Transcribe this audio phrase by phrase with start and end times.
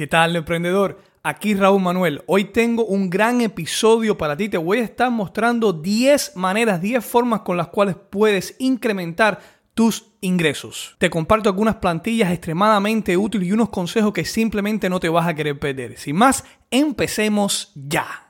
[0.00, 0.98] ¿Qué tal, emprendedor?
[1.22, 2.22] Aquí Raúl Manuel.
[2.26, 4.48] Hoy tengo un gran episodio para ti.
[4.48, 9.40] Te voy a estar mostrando 10 maneras, 10 formas con las cuales puedes incrementar
[9.74, 10.96] tus ingresos.
[10.96, 15.34] Te comparto algunas plantillas extremadamente útiles y unos consejos que simplemente no te vas a
[15.34, 15.98] querer perder.
[15.98, 18.29] Sin más, empecemos ya.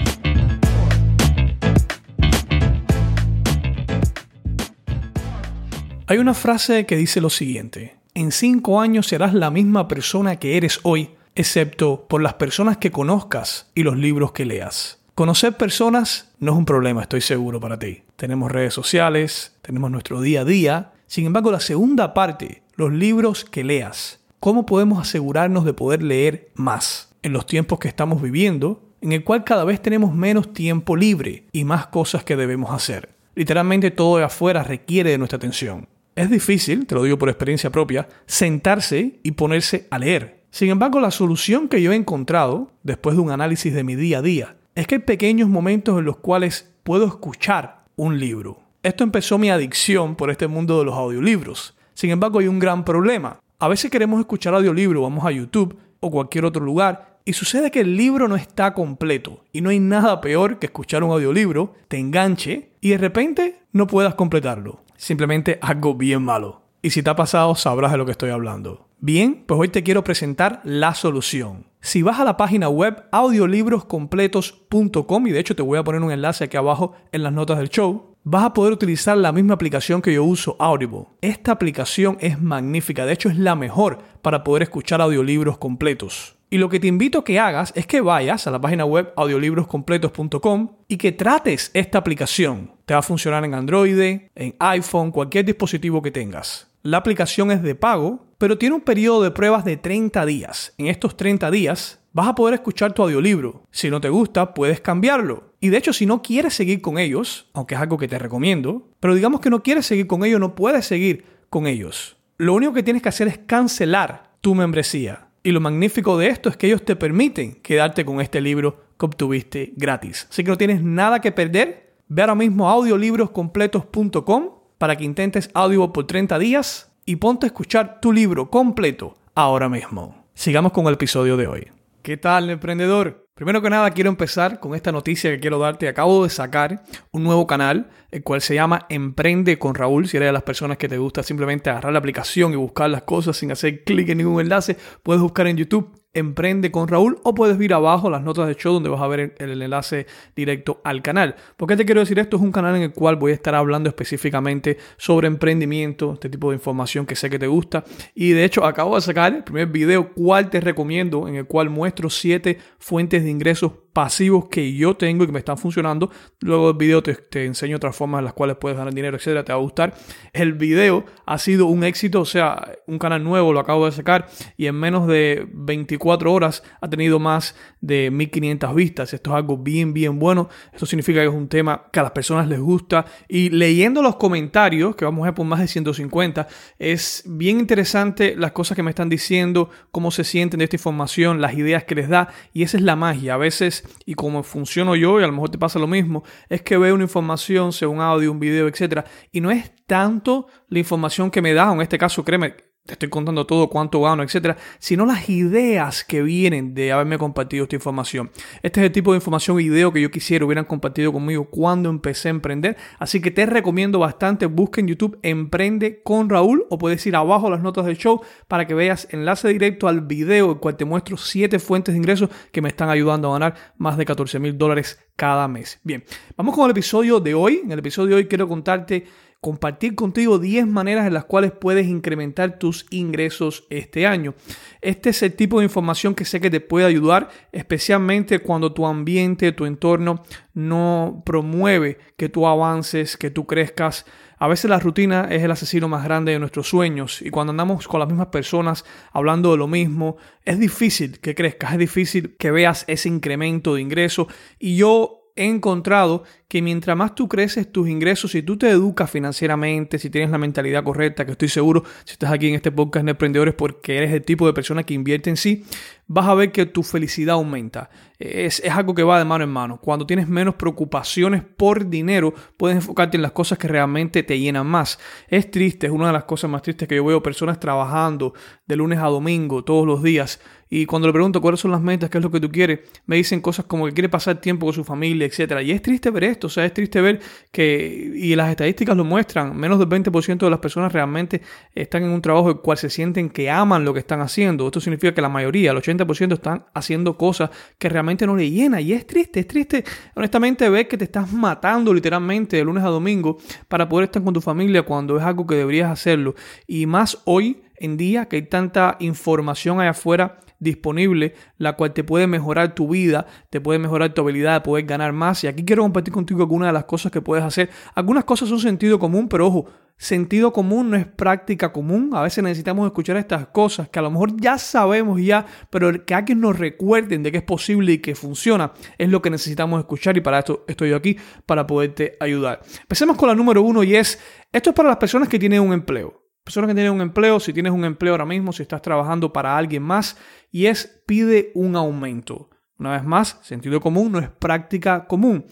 [6.11, 10.57] Hay una frase que dice lo siguiente, en cinco años serás la misma persona que
[10.57, 14.99] eres hoy, excepto por las personas que conozcas y los libros que leas.
[15.15, 18.03] Conocer personas no es un problema, estoy seguro para ti.
[18.17, 20.91] Tenemos redes sociales, tenemos nuestro día a día.
[21.07, 24.19] Sin embargo, la segunda parte, los libros que leas.
[24.41, 29.23] ¿Cómo podemos asegurarnos de poder leer más en los tiempos que estamos viviendo, en el
[29.23, 33.15] cual cada vez tenemos menos tiempo libre y más cosas que debemos hacer?
[33.33, 35.87] Literalmente todo de afuera requiere de nuestra atención.
[36.21, 40.43] Es difícil, te lo digo por experiencia propia, sentarse y ponerse a leer.
[40.51, 44.19] Sin embargo, la solución que yo he encontrado, después de un análisis de mi día
[44.19, 48.59] a día, es que hay pequeños momentos en los cuales puedo escuchar un libro.
[48.83, 51.75] Esto empezó mi adicción por este mundo de los audiolibros.
[51.95, 53.39] Sin embargo, hay un gran problema.
[53.57, 57.81] A veces queremos escuchar audiolibro, vamos a YouTube o cualquier otro lugar y sucede que
[57.81, 61.97] el libro no está completo y no hay nada peor que escuchar un audiolibro, te
[61.97, 66.61] enganche y de repente no puedas completarlo simplemente algo bien malo.
[66.83, 68.87] Y si te ha pasado, sabrás de lo que estoy hablando.
[68.99, 71.65] Bien, pues hoy te quiero presentar la solución.
[71.81, 76.11] Si vas a la página web audiolibroscompletos.com, y de hecho te voy a poner un
[76.11, 80.03] enlace aquí abajo en las notas del show, vas a poder utilizar la misma aplicación
[80.03, 81.07] que yo uso, Audible.
[81.21, 86.37] Esta aplicación es magnífica, de hecho es la mejor para poder escuchar audiolibros completos.
[86.53, 89.13] Y lo que te invito a que hagas es que vayas a la página web
[89.15, 92.73] audiolibroscompletos.com y que trates esta aplicación.
[92.85, 93.97] Te va a funcionar en Android,
[94.35, 96.67] en iPhone, cualquier dispositivo que tengas.
[96.83, 100.73] La aplicación es de pago, pero tiene un periodo de pruebas de 30 días.
[100.77, 103.63] En estos 30 días vas a poder escuchar tu audiolibro.
[103.71, 105.53] Si no te gusta, puedes cambiarlo.
[105.61, 108.89] Y de hecho, si no quieres seguir con ellos, aunque es algo que te recomiendo,
[108.99, 112.17] pero digamos que no quieres seguir con ellos, no puedes seguir con ellos.
[112.37, 115.30] Lo único que tienes que hacer es cancelar tu membresía.
[115.43, 119.05] Y lo magnífico de esto es que ellos te permiten quedarte con este libro que
[119.05, 120.27] obtuviste gratis.
[120.29, 121.95] Así que no tienes nada que perder.
[122.07, 127.99] Ve ahora mismo audiolibroscompletos.com para que intentes audio por 30 días y ponte a escuchar
[128.01, 130.25] tu libro completo ahora mismo.
[130.33, 131.67] Sigamos con el episodio de hoy.
[132.03, 133.25] ¿Qué tal, emprendedor?
[133.41, 135.87] Primero que nada quiero empezar con esta noticia que quiero darte.
[135.87, 140.07] Acabo de sacar un nuevo canal, el cual se llama Emprende con Raúl.
[140.07, 143.01] Si eres de las personas que te gusta simplemente agarrar la aplicación y buscar las
[143.01, 147.33] cosas sin hacer clic en ningún enlace, puedes buscar en YouTube Emprende con Raúl o
[147.33, 151.01] puedes ir abajo las notas de show donde vas a ver el, enlace directo al
[151.01, 151.37] canal.
[151.55, 152.35] ¿Por qué te quiero decir esto?
[152.35, 156.49] Es un canal en el cual voy a estar hablando específicamente sobre emprendimiento, este tipo
[156.49, 157.85] de información que sé que te gusta.
[158.13, 161.69] Y de hecho acabo de sacar el primer video cual te recomiendo en el cual
[161.69, 166.09] muestro siete fuentes de ingresos pasivos que yo tengo y que me están funcionando.
[166.39, 169.43] Luego del video te, te, enseño otras formas en las cuales puedes ganar dinero, etcétera.
[169.43, 169.93] Te va a gustar.
[170.33, 174.27] El video ha sido un éxito, o sea, un canal nuevo, lo acabo de sacar
[174.57, 179.13] y en menos de 24 horas ha tenido más de 1500 vistas.
[179.13, 180.49] Esto es algo bien, bien bueno.
[180.73, 183.05] Esto significa que es un tema que a las personas les gusta.
[183.27, 186.47] Y leyendo los comentarios, que vamos a por más de 150,
[186.79, 191.41] es bien interesante las cosas que me están diciendo, cómo se sienten de esta información,
[191.41, 192.29] las ideas que les da.
[192.53, 193.35] Y esa es la magia.
[193.35, 196.61] A veces y como funciono yo, y a lo mejor te pasa lo mismo, es
[196.61, 200.79] que veo una información, sea un audio, un video, etcétera, y no es tanto la
[200.79, 202.55] información que me da, en este caso, créeme,
[202.85, 207.63] te estoy contando todo, cuánto gano, etcétera, sino las ideas que vienen de haberme compartido
[207.63, 208.31] esta información.
[208.63, 212.29] Este es el tipo de información video que yo quisiera hubieran compartido conmigo cuando empecé
[212.29, 212.77] a emprender.
[212.97, 217.47] Así que te recomiendo bastante, busca en YouTube Emprende con Raúl o puedes ir abajo
[217.47, 220.85] a las notas del show para que veas enlace directo al video, el cual te
[220.85, 224.57] muestro siete fuentes de ingresos que me están ayudando a ganar más de 14 mil
[224.57, 225.79] dólares cada mes.
[225.83, 226.03] Bien,
[226.35, 227.61] vamos con el episodio de hoy.
[227.63, 229.05] En el episodio de hoy quiero contarte
[229.41, 234.35] compartir contigo 10 maneras en las cuales puedes incrementar tus ingresos este año.
[234.81, 238.85] Este es el tipo de información que sé que te puede ayudar, especialmente cuando tu
[238.85, 240.21] ambiente, tu entorno
[240.53, 244.05] no promueve que tú avances, que tú crezcas
[244.37, 247.87] A veces la rutina es el asesino más grande de nuestros sueños y cuando andamos
[247.87, 252.51] con las mismas personas hablando de lo mismo, es difícil que crezcas, es difícil que
[252.51, 254.27] veas ese incremento de ingresos
[254.59, 259.09] y yo he encontrado que mientras más tú creces tus ingresos, si tú te educas
[259.09, 263.05] financieramente, si tienes la mentalidad correcta, que estoy seguro, si estás aquí en este podcast
[263.05, 265.63] de emprendedores porque eres el tipo de persona que invierte en sí,
[266.07, 267.89] vas a ver que tu felicidad aumenta.
[268.19, 269.79] Es, es, algo que va de mano en mano.
[269.79, 274.67] Cuando tienes menos preocupaciones por dinero, puedes enfocarte en las cosas que realmente te llenan
[274.67, 274.99] más.
[275.29, 278.33] Es triste, es una de las cosas más tristes que yo veo personas trabajando
[278.67, 280.41] de lunes a domingo todos los días.
[280.73, 283.17] Y cuando le pregunto cuáles son las metas, qué es lo que tú quieres, me
[283.17, 285.61] dicen cosas como que quiere pasar tiempo con su familia, etc.
[285.65, 287.19] Y es triste ver esto, o sea, es triste ver
[287.51, 291.41] que, y las estadísticas lo muestran, menos del 20% de las personas realmente
[291.75, 294.65] están en un trabajo el cual se sienten que aman lo que están haciendo.
[294.65, 298.81] Esto significa que la mayoría, el 80% están haciendo cosas que realmente no le llenan.
[298.81, 299.83] Y es triste, es triste,
[300.15, 304.33] honestamente, ver que te estás matando literalmente de lunes a domingo para poder estar con
[304.33, 306.33] tu familia cuando es algo que deberías hacerlo.
[306.65, 312.03] Y más hoy en día que hay tanta información allá afuera disponible, la cual te
[312.03, 315.43] puede mejorar tu vida, te puede mejorar tu habilidad de poder ganar más.
[315.43, 317.69] Y aquí quiero compartir contigo algunas de las cosas que puedes hacer.
[317.95, 319.65] Algunas cosas son sentido común, pero ojo,
[319.97, 322.11] sentido común no es práctica común.
[322.13, 326.13] A veces necesitamos escuchar estas cosas que a lo mejor ya sabemos ya, pero que
[326.13, 330.15] alguien nos recuerden de que es posible y que funciona, es lo que necesitamos escuchar
[330.15, 331.17] y para esto estoy yo aquí,
[331.47, 332.61] para poderte ayudar.
[332.81, 334.19] Empecemos con la número uno y es,
[334.51, 336.20] esto es para las personas que tienen un empleo.
[336.43, 339.57] Personas que tienen un empleo, si tienes un empleo ahora mismo, si estás trabajando para
[339.57, 340.17] alguien más,
[340.51, 342.49] y es pide un aumento.
[342.79, 345.45] Una vez más, sentido común no es práctica común.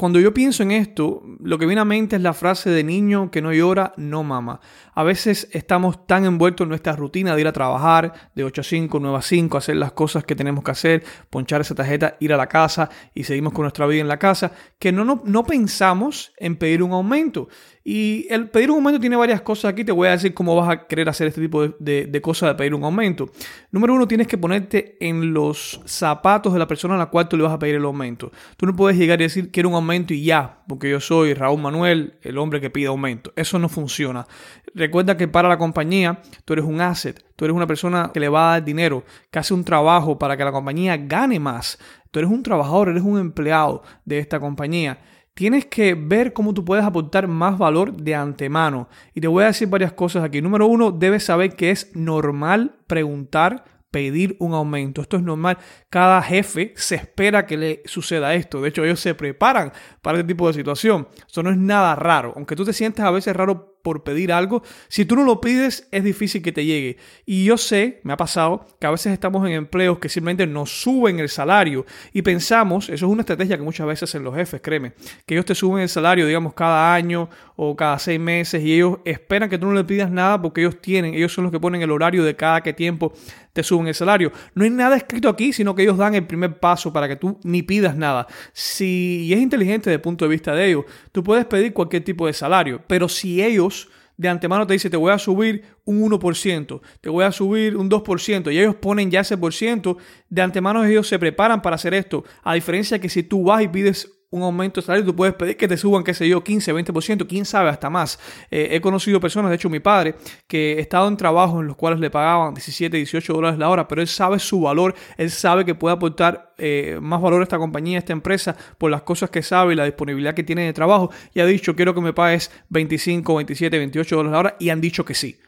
[0.00, 3.30] Cuando yo pienso en esto, lo que viene a mente es la frase de niño
[3.30, 4.58] que no llora, no mama.
[4.94, 8.64] A veces estamos tan envueltos en nuestra rutina de ir a trabajar de 8 a
[8.64, 12.32] 5, 9 a 5, hacer las cosas que tenemos que hacer, ponchar esa tarjeta, ir
[12.32, 15.44] a la casa y seguimos con nuestra vida en la casa, que no, no, no
[15.44, 17.48] pensamos en pedir un aumento.
[17.82, 19.84] Y el pedir un aumento tiene varias cosas aquí.
[19.84, 22.74] Te voy a decir cómo vas a querer hacer este tipo de, cosas de pedir
[22.74, 23.30] un aumento.
[23.70, 27.38] Número uno, tienes que ponerte en los zapatos de la persona a la cual tú
[27.38, 28.30] le vas a pedir el aumento.
[28.58, 31.60] Tú no puedes llegar y decir quiero un aumento y ya, porque yo soy Raúl
[31.60, 33.32] Manuel, el hombre que pide aumento.
[33.34, 34.26] Eso no funciona.
[34.74, 38.28] Recuerda que para la compañía tú eres un asset, tú eres una persona que le
[38.28, 41.78] va a dar dinero, que hace un trabajo para que la compañía gane más.
[42.10, 44.98] Tú eres un trabajador, eres un empleado de esta compañía
[45.40, 48.90] tienes que ver cómo tú puedes aportar más valor de antemano.
[49.14, 50.42] Y te voy a decir varias cosas aquí.
[50.42, 55.00] Número uno, debes saber que es normal preguntar pedir un aumento.
[55.00, 55.56] Esto es normal.
[55.88, 58.60] Cada jefe se espera que le suceda esto.
[58.60, 59.72] De hecho, ellos se preparan
[60.02, 61.08] para este tipo de situación.
[61.26, 62.34] Eso no es nada raro.
[62.36, 65.88] Aunque tú te sientas a veces raro por pedir algo, si tú no lo pides
[65.90, 66.96] es difícil que te llegue.
[67.26, 70.82] Y yo sé, me ha pasado, que a veces estamos en empleos que simplemente nos
[70.82, 74.60] suben el salario y pensamos, eso es una estrategia que muchas veces hacen los jefes,
[74.60, 74.92] créeme,
[75.26, 78.98] que ellos te suben el salario, digamos, cada año o cada seis meses y ellos
[79.04, 81.82] esperan que tú no le pidas nada porque ellos tienen, ellos son los que ponen
[81.82, 83.12] el horario de cada qué tiempo
[83.52, 84.32] te suben el salario.
[84.54, 87.38] No hay nada escrito aquí, sino que ellos dan el primer paso para que tú
[87.42, 88.26] ni pidas nada.
[88.52, 92.26] Si es inteligente desde el punto de vista de ellos, tú puedes pedir cualquier tipo
[92.26, 93.69] de salario, pero si ellos
[94.16, 97.88] de antemano te dice te voy a subir un 1%, te voy a subir un
[97.88, 99.96] 2%, y ellos ponen ya ese por ciento,
[100.28, 103.68] de antemano ellos se preparan para hacer esto, a diferencia que si tú vas y
[103.68, 106.72] pides un aumento de salario, tú puedes pedir que te suban, qué sé yo, 15,
[106.72, 108.16] 20%, quién sabe, hasta más.
[108.48, 110.14] Eh, he conocido personas, de hecho mi padre,
[110.46, 113.88] que ha estado en trabajos en los cuales le pagaban 17, 18 dólares la hora,
[113.88, 117.58] pero él sabe su valor, él sabe que puede aportar eh, más valor a esta
[117.58, 120.72] compañía, a esta empresa, por las cosas que sabe y la disponibilidad que tiene de
[120.72, 124.68] trabajo, y ha dicho, quiero que me pagues 25, 27, 28 dólares la hora, y
[124.68, 125.40] han dicho que sí.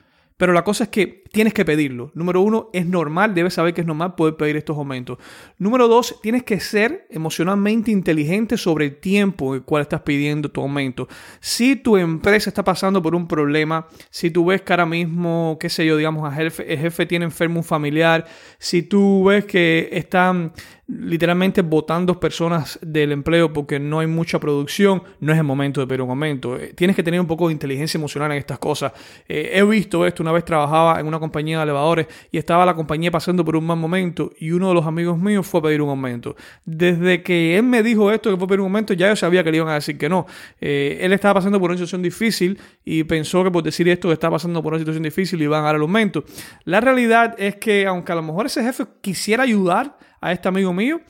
[0.42, 2.10] Pero la cosa es que tienes que pedirlo.
[2.14, 5.18] Número uno, es normal, debes saber que es normal poder pedir estos aumentos.
[5.56, 10.50] Número dos, tienes que ser emocionalmente inteligente sobre el tiempo en el cual estás pidiendo
[10.50, 11.06] tu aumento.
[11.38, 15.68] Si tu empresa está pasando por un problema, si tú ves que ahora mismo, qué
[15.68, 18.26] sé yo, digamos, jefe, el jefe tiene enfermo un familiar,
[18.58, 20.54] si tú ves que están
[20.88, 25.86] literalmente votando personas del empleo porque no hay mucha producción, no es el momento de
[25.86, 26.58] pedir un aumento.
[26.58, 28.92] Eh, tienes que tener un poco de inteligencia emocional en estas cosas.
[29.28, 32.74] Eh, he visto esto, una vez trabajaba en una compañía de elevadores y estaba la
[32.74, 35.82] compañía pasando por un mal momento y uno de los amigos míos fue a pedir
[35.82, 36.34] un aumento.
[36.64, 39.44] Desde que él me dijo esto, que fue a pedir un aumento, ya yo sabía
[39.44, 40.26] que le iban a decir que no.
[40.60, 44.14] Eh, él estaba pasando por una situación difícil y pensó que por decir esto que
[44.14, 46.24] estaba pasando por una situación difícil iban a dar el aumento.
[46.64, 50.72] La realidad es que aunque a lo mejor ese jefe quisiera ayudar, a este amigo
[50.72, 51.02] mío,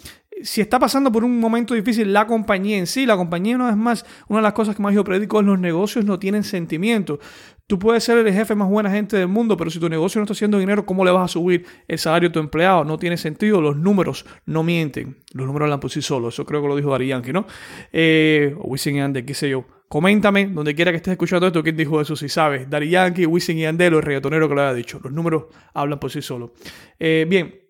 [0.42, 3.76] si está pasando por un momento difícil la compañía en sí, la compañía no es
[3.76, 7.21] más, una de las cosas que más yo predico es los negocios no tienen sentimiento.
[7.66, 10.25] Tú puedes ser el jefe más buena gente del mundo, pero si tu negocio no
[10.25, 12.85] está haciendo dinero, ¿cómo le vas a subir el salario a tu empleado?
[12.85, 15.19] No tiene sentido, los números no mienten.
[15.33, 17.47] Los números hablan por sí solos, eso creo que lo dijo Dari Yankee, ¿no?
[17.92, 19.64] Eh, o Wisin Yandel, qué sé yo.
[19.88, 22.69] Coméntame, donde quiera que estés escuchando esto, quién dijo eso, si sabes.
[22.69, 25.00] Dari Yankee, Wisin Yandel o el reggaetonero que lo haya dicho.
[25.02, 26.50] Los números hablan por sí solos.
[26.99, 27.62] Eh, bien,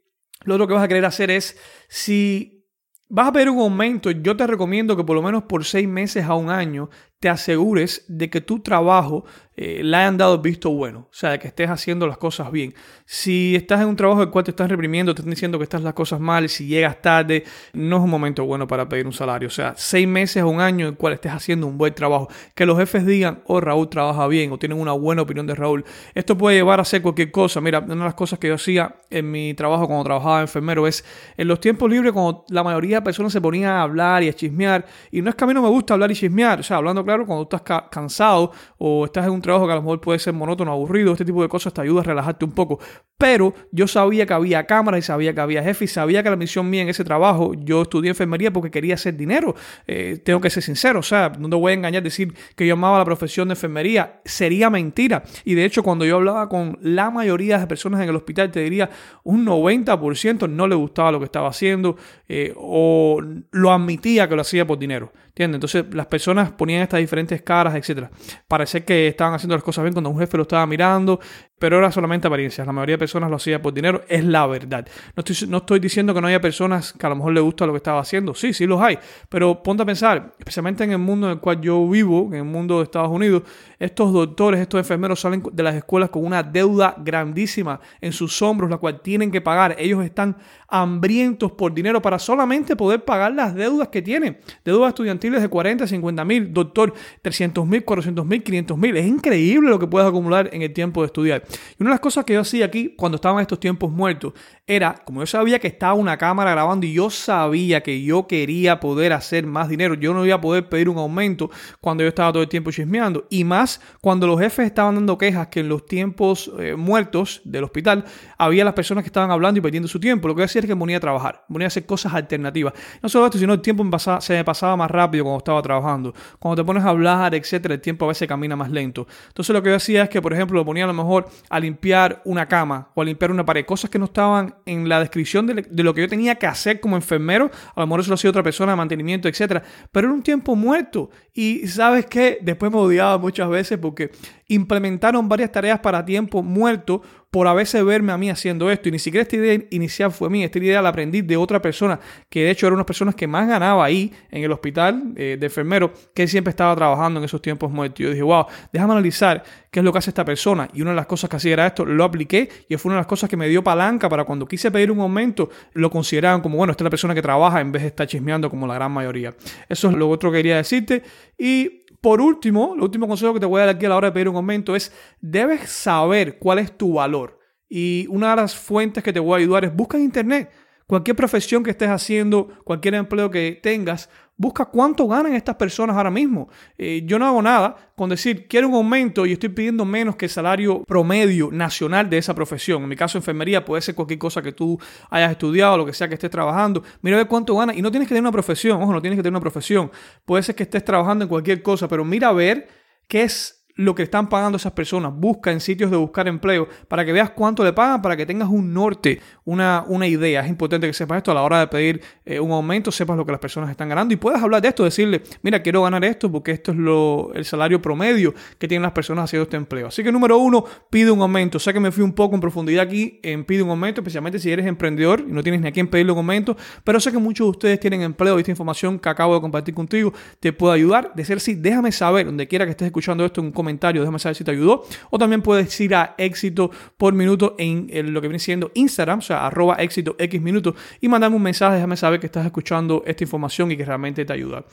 [0.44, 1.56] lo otro que vas a querer hacer es,
[1.88, 2.66] si
[3.08, 6.24] vas a pedir un aumento, yo te recomiendo que por lo menos por seis meses
[6.24, 6.88] a un año
[7.22, 9.24] te asegures de que tu trabajo
[9.54, 12.74] eh, le hayan dado visto bueno, o sea, de que estés haciendo las cosas bien.
[13.04, 15.64] Si estás en un trabajo en el cual te están reprimiendo, te están diciendo que
[15.64, 19.12] estás las cosas mal, si llegas tarde, no es un momento bueno para pedir un
[19.12, 19.46] salario.
[19.46, 22.28] O sea, seis meses o un año en el cual estés haciendo un buen trabajo.
[22.56, 25.84] Que los jefes digan, oh, Raúl trabaja bien, o tienen una buena opinión de Raúl.
[26.14, 27.60] Esto puede llevar a hacer cualquier cosa.
[27.60, 31.04] Mira, una de las cosas que yo hacía en mi trabajo cuando trabajaba enfermero es
[31.36, 34.32] en los tiempos libres, cuando la mayoría de personas se ponían a hablar y a
[34.32, 36.78] chismear, y no es que a mí no me gusta hablar y chismear, o sea,
[36.78, 40.00] hablando claro, cuando tú estás cansado o estás en un trabajo que a lo mejor
[40.00, 42.78] puede ser monótono, aburrido, este tipo de cosas te ayuda a relajarte un poco.
[43.18, 46.36] Pero yo sabía que había cámaras y sabía que había jefe y sabía que la
[46.36, 49.54] misión mía en ese trabajo, yo estudié enfermería porque quería hacer dinero.
[49.86, 52.74] Eh, tengo que ser sincero, o sea, no te voy a engañar decir que yo
[52.74, 55.22] amaba la profesión de enfermería, sería mentira.
[55.44, 58.60] Y de hecho, cuando yo hablaba con la mayoría de personas en el hospital, te
[58.60, 58.90] diría
[59.24, 61.96] un 90% no le gustaba lo que estaba haciendo
[62.28, 65.12] eh, o lo admitía que lo hacía por dinero.
[65.32, 65.56] ¿Entiendes?
[65.56, 68.08] Entonces las personas ponían estas diferentes caras, etc.
[68.46, 71.20] Parece que estaban haciendo las cosas bien cuando un jefe lo estaba mirando,
[71.62, 72.66] pero era solamente apariencias.
[72.66, 74.84] La mayoría de personas lo hacía por dinero, es la verdad.
[75.14, 77.66] No estoy, no estoy diciendo que no haya personas que a lo mejor le gusta
[77.66, 78.34] lo que estaba haciendo.
[78.34, 78.98] Sí, sí los hay.
[79.28, 82.44] Pero ponte a pensar, especialmente en el mundo en el cual yo vivo, en el
[82.44, 83.44] mundo de Estados Unidos,
[83.78, 88.68] estos doctores, estos enfermeros salen de las escuelas con una deuda grandísima en sus hombros,
[88.68, 89.76] la cual tienen que pagar.
[89.78, 94.38] Ellos están hambrientos por dinero para solamente poder pagar las deudas que tienen.
[94.64, 98.96] Deudas estudiantiles de 40, 50 mil, doctor, 300 mil, 400 mil, 500 mil.
[98.96, 101.44] Es increíble lo que puedes acumular en el tiempo de estudiar.
[101.78, 104.32] Y una de las cosas que yo hacía aquí cuando estaban estos tiempos muertos
[104.66, 108.80] era, como yo sabía que estaba una cámara grabando y yo sabía que yo quería
[108.80, 112.32] poder hacer más dinero, yo no iba a poder pedir un aumento cuando yo estaba
[112.32, 113.26] todo el tiempo chismeando.
[113.30, 117.64] Y más cuando los jefes estaban dando quejas que en los tiempos eh, muertos del
[117.64, 118.04] hospital
[118.38, 120.28] había las personas que estaban hablando y perdiendo su tiempo.
[120.28, 122.72] Lo que decía es que me ponía a trabajar, me ponía a hacer cosas alternativas.
[123.02, 126.14] No solo esto, sino el tiempo se me pasaba más rápido cuando estaba trabajando.
[126.38, 129.06] Cuando te pones a hablar, etcétera, el tiempo a veces camina más lento.
[129.28, 131.60] Entonces lo que yo hacía es que, por ejemplo, lo ponía a lo mejor a
[131.60, 135.46] limpiar una cama o a limpiar una pared, cosas que no estaban en la descripción
[135.46, 137.50] de, lo que yo tenía que hacer como enfermero.
[137.74, 139.62] A lo mejor eso lo hacía otra persona mantenimiento, etcétera.
[139.90, 141.10] Pero era un tiempo muerto.
[141.34, 142.38] Y sabes qué?
[142.42, 144.10] Después me odiaba muchas veces porque
[144.48, 148.90] implementaron varias tareas para tiempo muerto por a veces verme a mí haciendo esto.
[148.90, 151.98] Y ni siquiera esta idea inicial fue mía, esta idea la aprendí de otra persona,
[152.28, 155.46] que de hecho era una personas que más ganaba ahí en el hospital eh, de
[155.46, 158.00] enfermero, que siempre estaba trabajando en esos tiempos muertos.
[158.00, 160.68] Yo dije, wow, déjame analizar qué es lo que hace esta persona.
[160.74, 163.00] Y una de las cosas que hacía era esto, lo apliqué y fue una de
[163.00, 166.58] las cosas que me dio palanca para cuando quise pedir un aumento, lo consideraban como,
[166.58, 168.92] bueno, esta es la persona que trabaja en vez de estar chismeando como la gran
[168.92, 169.34] mayoría.
[169.70, 171.02] Eso es lo otro que quería decirte.
[171.38, 174.08] Y por último, el último consejo que te voy a dar aquí a la hora
[174.08, 177.38] de pedir un aumento es, debes saber cuál es tu valor.
[177.68, 180.50] Y una de las fuentes que te voy a ayudar es busca en internet.
[180.88, 184.10] Cualquier profesión que estés haciendo, cualquier empleo que tengas,
[184.42, 186.48] busca cuánto ganan estas personas ahora mismo.
[186.76, 190.24] Eh, yo no hago nada con decir, quiero un aumento y estoy pidiendo menos que
[190.24, 192.82] el salario promedio nacional de esa profesión.
[192.82, 194.76] En mi caso, enfermería puede ser cualquier cosa que tú
[195.10, 196.82] hayas estudiado, lo que sea que estés trabajando.
[197.02, 197.76] Mira a ver cuánto ganas.
[197.76, 199.92] Y no tienes que tener una profesión, ojo, no tienes que tener una profesión.
[200.24, 202.66] Puede ser que estés trabajando en cualquier cosa, pero mira a ver
[203.06, 205.12] qué es lo que están pagando esas personas.
[205.14, 208.48] Busca en sitios de buscar empleo para que veas cuánto le pagan, para que tengas
[208.48, 210.42] un norte, una, una idea.
[210.42, 213.24] Es importante que sepas esto a la hora de pedir eh, un aumento, sepas lo
[213.24, 216.30] que las personas están ganando y puedas hablar de esto, decirle, mira, quiero ganar esto
[216.30, 219.88] porque esto es lo, el salario promedio que tienen las personas haciendo este empleo.
[219.88, 221.58] Así que número uno, pide un aumento.
[221.58, 224.50] Sé que me fui un poco en profundidad aquí en pide un aumento, especialmente si
[224.50, 227.46] eres emprendedor y no tienes ni a quién pedirle un aumento, pero sé que muchos
[227.46, 231.12] de ustedes tienen empleo y esta información que acabo de compartir contigo te puede ayudar.
[231.14, 234.36] De ser así, déjame saber, donde quiera que estés escuchando esto, un comentario, déjame saber
[234.36, 234.84] si te ayudó.
[235.10, 239.22] O también puedes ir a éxito por minuto en, lo que viene siendo Instagram, o
[239.22, 243.24] sea, arroba éxito x minutos, y mandarme un mensaje, déjame saber que estás escuchando esta
[243.24, 244.64] información y que realmente te ayuda.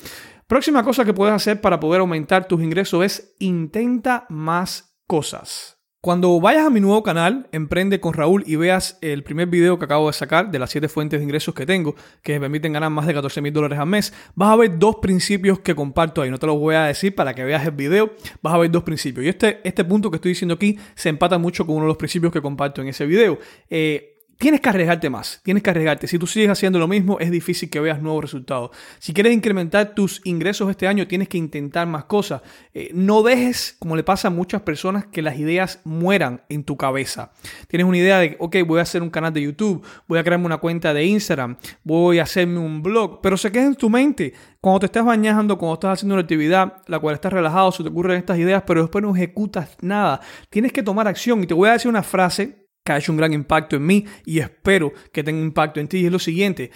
[0.48, 5.79] Próxima cosa que puedes hacer para poder aumentar tus ingresos es intenta más cosas.
[6.02, 9.84] Cuando vayas a mi nuevo canal, Emprende con Raúl, y veas el primer video que
[9.84, 12.90] acabo de sacar de las 7 fuentes de ingresos que tengo, que me permiten ganar
[12.90, 16.32] más de 14 mil dólares al mes, vas a ver dos principios que comparto ahí.
[16.32, 18.84] No te los voy a decir para que veas el video, vas a ver dos
[18.84, 19.26] principios.
[19.26, 21.98] Y este, este punto que estoy diciendo aquí se empata mucho con uno de los
[21.98, 23.38] principios que comparto en ese video.
[23.70, 26.08] Eh, tienes que arriesgarte más, tienes que arriesgarte.
[26.08, 28.72] Si tú sigues haciendo lo mismo, es difícil que veas nuevos resultados.
[28.98, 32.42] Si quieres incrementar tus ingresos este año, tienes que intentar más cosas.
[32.74, 36.78] Eh, no dejes, como le pasa a muchas personas, que las ideas mueran en tu
[36.78, 37.34] cabeza.
[37.68, 40.46] Tienes una idea de, ok, voy a hacer un canal de YouTube, voy a crearme
[40.46, 44.34] una cuenta de Instagram, voy a hacerme un blog, pero se queda en tu mente.
[44.62, 47.90] Cuando te estás bañando, cuando estás haciendo una actividad, la cual estás relajado, se te
[47.90, 50.22] ocurren estas ideas, pero después no ejecutas nada.
[50.50, 51.44] Tienes que tomar acción.
[51.44, 54.40] Y te voy a decir una frase ha hecho un gran impacto en mí y
[54.40, 56.00] espero que tenga impacto en ti.
[56.00, 56.72] Y es lo siguiente.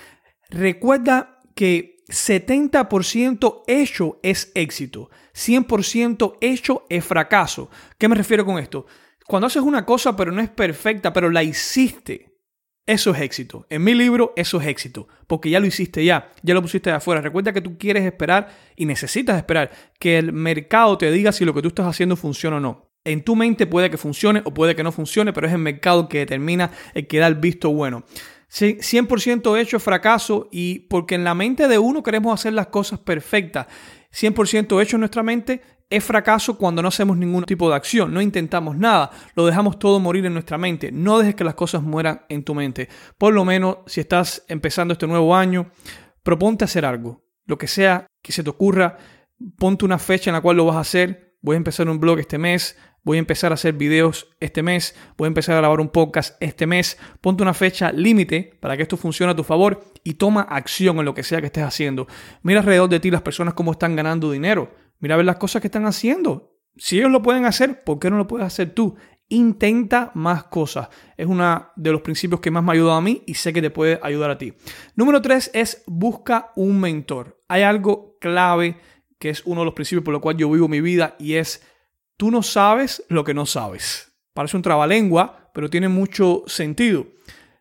[0.50, 7.70] Recuerda que 70% hecho es éxito, 100% hecho es fracaso.
[7.98, 8.86] ¿Qué me refiero con esto?
[9.25, 12.34] Cuando haces una cosa pero no es perfecta, pero la hiciste,
[12.86, 13.65] eso es éxito.
[13.70, 15.08] En mi libro, eso es éxito.
[15.27, 17.22] Porque ya lo hiciste ya, ya lo pusiste de afuera.
[17.22, 21.53] Recuerda que tú quieres esperar y necesitas esperar que el mercado te diga si lo
[21.53, 22.92] que tú estás haciendo funciona o no.
[23.05, 26.07] En tu mente puede que funcione o puede que no funcione, pero es el mercado
[26.07, 28.03] que determina el que da el visto bueno.
[28.50, 33.67] 100% hecho fracaso y porque en la mente de uno queremos hacer las cosas perfectas.
[34.12, 38.22] 100% hecho en nuestra mente es fracaso cuando no hacemos ningún tipo de acción, no
[38.22, 40.91] intentamos nada, lo dejamos todo morir en nuestra mente.
[40.91, 42.89] No dejes que las cosas mueran en tu mente.
[43.17, 45.72] Por lo menos, si estás empezando este nuevo año,
[46.24, 47.24] proponte hacer algo.
[47.45, 48.98] Lo que sea que se te ocurra,
[49.57, 51.38] ponte una fecha en la cual lo vas a hacer.
[51.41, 54.95] Voy a empezar un blog este mes, voy a empezar a hacer videos este mes,
[55.17, 56.98] voy a empezar a grabar un podcast este mes.
[57.22, 61.05] Ponte una fecha límite para que esto funcione a tu favor y toma acción en
[61.05, 62.07] lo que sea que estés haciendo.
[62.41, 64.74] Mira alrededor de ti las personas cómo están ganando dinero.
[65.00, 66.57] Mira a ver las cosas que están haciendo.
[66.77, 68.95] Si ellos lo pueden hacer, ¿por qué no lo puedes hacer tú?
[69.29, 70.89] Intenta más cosas.
[71.17, 73.62] Es uno de los principios que más me ha ayudado a mí y sé que
[73.62, 74.53] te puede ayudar a ti.
[74.95, 77.41] Número tres es busca un mentor.
[77.48, 78.77] Hay algo clave
[79.19, 81.63] que es uno de los principios por los cuales yo vivo mi vida y es
[82.17, 84.13] tú no sabes lo que no sabes.
[84.34, 87.05] Parece un trabalengua, pero tiene mucho sentido.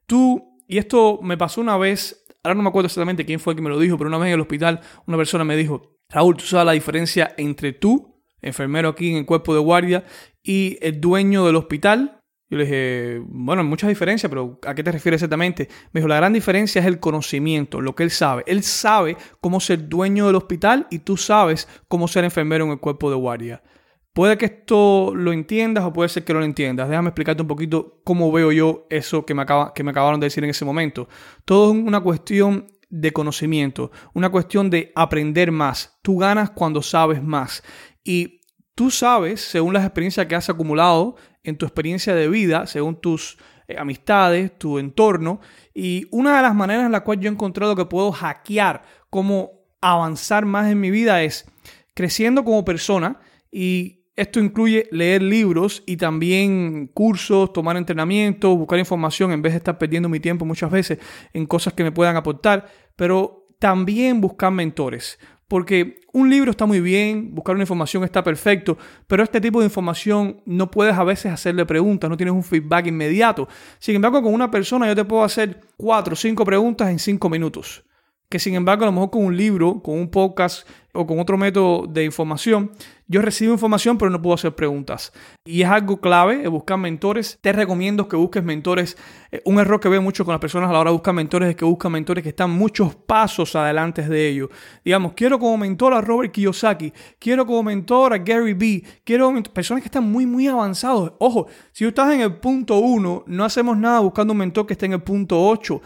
[0.07, 3.63] Tú, y esto me pasó una vez, ahora no me acuerdo exactamente quién fue que
[3.63, 6.45] me lo dijo, pero una vez en el hospital una persona me dijo, Raúl, ¿tú
[6.45, 10.05] sabes la diferencia entre tú, enfermero aquí en el cuerpo de guardia,
[10.43, 12.19] y el dueño del hospital?
[12.51, 15.69] Yo le dije, bueno, muchas diferencias, pero ¿a qué te refieres exactamente?
[15.93, 18.45] Me dijo, la gran diferencia es el conocimiento, lo que él sabe.
[18.47, 22.79] Él sabe cómo ser dueño del hospital y tú sabes cómo ser enfermero en el
[22.79, 23.63] cuerpo de guardia.
[24.13, 26.89] Puede que esto lo entiendas o puede ser que no lo entiendas.
[26.89, 30.27] Déjame explicarte un poquito cómo veo yo eso que me, acaba, que me acabaron de
[30.27, 31.09] decir en ese momento.
[31.47, 35.99] Todo es una cuestión de conocimiento, una cuestión de aprender más.
[36.03, 37.63] Tú ganas cuando sabes más.
[38.05, 38.43] Y
[38.75, 43.39] tú sabes, según las experiencias que has acumulado en tu experiencia de vida, según tus
[43.67, 45.41] eh, amistades, tu entorno.
[45.73, 49.63] Y una de las maneras en la cual yo he encontrado que puedo hackear cómo
[49.81, 51.51] avanzar más en mi vida es
[51.95, 53.21] creciendo como persona
[53.51, 59.59] y esto incluye leer libros y también cursos, tomar entrenamiento, buscar información en vez de
[59.59, 60.99] estar perdiendo mi tiempo muchas veces
[61.33, 65.19] en cosas que me puedan aportar, pero también buscar mentores.
[65.49, 69.67] Porque un libro está muy bien, buscar una información está perfecto, pero este tipo de
[69.67, 73.49] información no puedes a veces hacerle preguntas, no tienes un feedback inmediato.
[73.79, 77.29] Sin embargo, con una persona yo te puedo hacer cuatro o cinco preguntas en cinco
[77.29, 77.85] minutos
[78.33, 81.39] que sin embargo a lo mejor con un libro, con un podcast o con otro
[81.39, 82.71] método de información,
[83.09, 85.13] yo recibo información pero no puedo hacer preguntas.
[85.45, 87.39] Y es algo clave, buscar mentores.
[87.41, 88.97] Te recomiendo que busques mentores.
[89.31, 91.51] Eh, un error que veo mucho con las personas a la hora de buscar mentores
[91.51, 94.49] es que buscan mentores que están muchos pasos adelante de ellos.
[94.85, 99.83] Digamos, quiero como mentor a Robert Kiyosaki, quiero como mentor a Gary Vee, quiero personas
[99.83, 101.13] que están muy, muy avanzados.
[101.19, 104.75] Ojo, si tú estás en el punto 1, no hacemos nada buscando un mentor que
[104.75, 105.81] esté en el punto 8.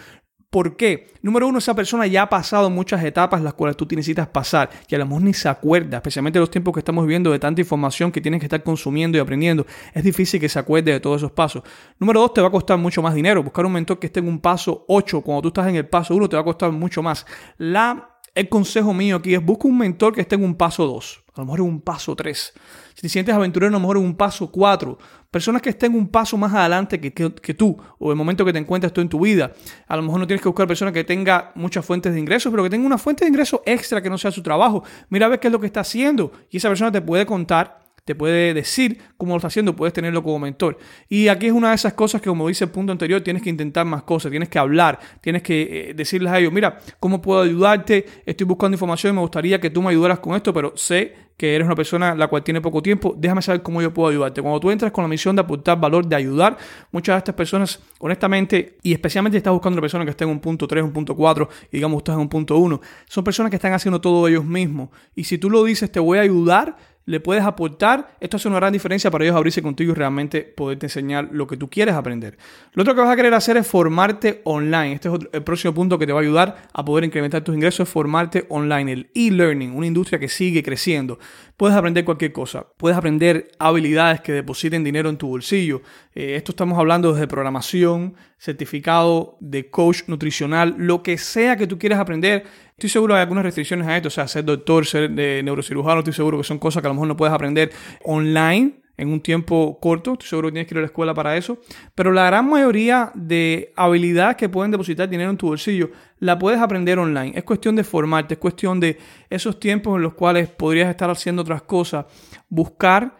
[0.56, 1.08] ¿Por qué?
[1.20, 4.94] Número uno, esa persona ya ha pasado muchas etapas las cuales tú necesitas pasar y
[4.94, 7.60] a lo mejor ni se acuerda, especialmente en los tiempos que estamos viviendo de tanta
[7.60, 9.66] información que tienes que estar consumiendo y aprendiendo.
[9.92, 11.62] Es difícil que se acuerde de todos esos pasos.
[11.98, 13.42] Número dos, te va a costar mucho más dinero.
[13.42, 16.14] Buscar un mentor que esté en un paso 8 cuando tú estás en el paso
[16.14, 17.26] 1 te va a costar mucho más.
[17.58, 21.24] La el consejo mío aquí es busca un mentor que esté en un paso 2,
[21.34, 22.52] a lo mejor en un paso 3.
[22.94, 24.98] Si te sientes aventurero, a lo mejor en un paso 4.
[25.30, 28.92] Personas que estén un paso más adelante que, tú o el momento que te encuentras
[28.92, 29.52] tú en tu vida.
[29.88, 32.62] A lo mejor no tienes que buscar personas que tenga muchas fuentes de ingresos, pero
[32.62, 34.84] que tenga una fuente de ingresos extra que no sea su trabajo.
[35.08, 37.85] Mira a ver qué es lo que está haciendo y esa persona te puede contar
[38.06, 40.78] te puede decir cómo lo está haciendo, puedes tenerlo como mentor.
[41.08, 43.50] Y aquí es una de esas cosas que, como dice el punto anterior, tienes que
[43.50, 47.42] intentar más cosas, tienes que hablar, tienes que eh, decirles a ellos, mira, ¿cómo puedo
[47.42, 48.06] ayudarte?
[48.24, 51.54] Estoy buscando información y me gustaría que tú me ayudaras con esto, pero sé que
[51.54, 54.40] eres una persona la cual tiene poco tiempo, déjame saber cómo yo puedo ayudarte.
[54.40, 56.56] Cuando tú entras con la misión de aportar valor, de ayudar,
[56.92, 60.40] muchas de estas personas, honestamente, y especialmente estás buscando una persona que esté en un
[60.40, 63.56] punto 3, un punto 4, y digamos estás en un punto 1, son personas que
[63.56, 64.90] están haciendo todo ellos mismos.
[65.16, 68.56] Y si tú lo dices, te voy a ayudar, le puedes aportar, esto hace una
[68.56, 72.36] gran diferencia para ellos abrirse contigo y realmente poderte enseñar lo que tú quieres aprender.
[72.72, 74.92] Lo otro que vas a querer hacer es formarte online.
[74.92, 77.88] Este es el próximo punto que te va a ayudar a poder incrementar tus ingresos,
[77.88, 81.20] es formarte online, el e-learning, una industria que sigue creciendo.
[81.56, 85.82] Puedes aprender cualquier cosa, puedes aprender habilidades que depositen dinero en tu bolsillo.
[86.16, 91.78] Eh, esto estamos hablando desde programación, certificado de coach nutricional, lo que sea que tú
[91.78, 92.44] quieras aprender
[92.76, 96.00] Estoy seguro que hay algunas restricciones a esto, o sea, ser doctor, ser de neurocirujano,
[96.00, 97.72] estoy seguro que son cosas que a lo mejor no puedes aprender
[98.04, 101.38] online en un tiempo corto, estoy seguro que tienes que ir a la escuela para
[101.38, 101.58] eso,
[101.94, 106.60] pero la gran mayoría de habilidades que pueden depositar dinero en tu bolsillo la puedes
[106.60, 107.32] aprender online.
[107.34, 108.98] Es cuestión de formarte, es cuestión de
[109.30, 112.04] esos tiempos en los cuales podrías estar haciendo otras cosas,
[112.50, 113.16] buscar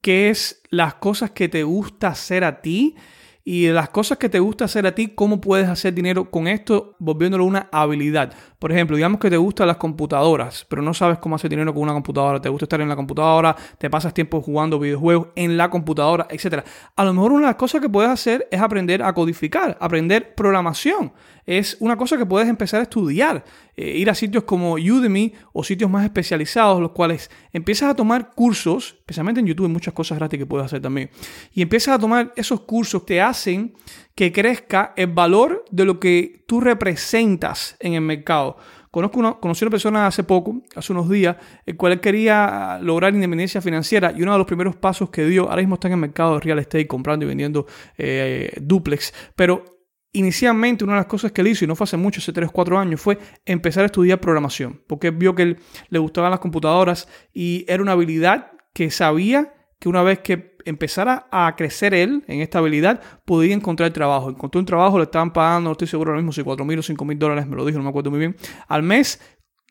[0.00, 2.96] qué es las cosas que te gusta hacer a ti
[3.44, 6.96] y las cosas que te gusta hacer a ti, cómo puedes hacer dinero con esto,
[6.98, 8.34] volviéndolo una habilidad.
[8.60, 11.82] Por ejemplo, digamos que te gustan las computadoras, pero no sabes cómo hacer dinero con
[11.82, 15.70] una computadora, te gusta estar en la computadora, te pasas tiempo jugando videojuegos en la
[15.70, 16.62] computadora, etc.
[16.94, 20.34] A lo mejor una de las cosas que puedes hacer es aprender a codificar, aprender
[20.34, 21.14] programación.
[21.46, 23.42] Es una cosa que puedes empezar a estudiar,
[23.76, 28.32] eh, ir a sitios como Udemy o sitios más especializados, los cuales empiezas a tomar
[28.34, 31.08] cursos, especialmente en YouTube hay muchas cosas gratis que puedes hacer también,
[31.54, 33.72] y empiezas a tomar esos cursos, te hacen
[34.14, 38.56] que crezca el valor de lo que tú representas en el mercado.
[38.90, 43.62] Conozco una, conocí una persona hace poco, hace unos días, el cual quería lograr independencia
[43.62, 46.34] financiera y uno de los primeros pasos que dio, ahora mismo está en el mercado
[46.34, 49.64] de real estate comprando y vendiendo eh, duplex, pero
[50.12, 52.48] inicialmente una de las cosas que él hizo, y no fue hace mucho, hace 3
[52.48, 55.56] o 4 años, fue empezar a estudiar programación, porque vio que
[55.88, 61.26] le gustaban las computadoras y era una habilidad que sabía que una vez que empezara
[61.32, 64.30] a crecer él en esta habilidad, podía encontrar trabajo.
[64.30, 66.82] Encontró un trabajo, le estaban pagando, no estoy seguro ahora mismo si 4 mil o
[66.82, 68.36] 5 mil dólares, me lo dijo, no me acuerdo muy bien,
[68.68, 69.20] al mes.